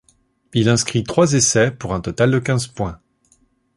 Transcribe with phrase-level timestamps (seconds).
[0.55, 2.99] Il inscrit trois essais, pour un total de quinze points.